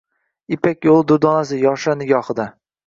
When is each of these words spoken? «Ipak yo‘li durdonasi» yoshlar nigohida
«Ipak 0.57 0.89
yo‘li 0.89 1.05
durdonasi» 1.13 1.63
yoshlar 1.69 2.03
nigohida 2.05 2.51